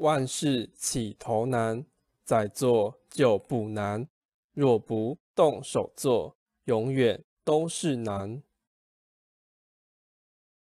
[0.00, 1.84] 万事起头难
[2.24, 4.06] 再做就不难。
[4.52, 8.42] 若不动手做永远都是难。